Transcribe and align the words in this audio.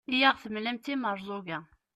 i 0.13 0.17
aɣ-temlam 0.29 0.77
d 0.77 0.83
timerẓuga 0.85 1.59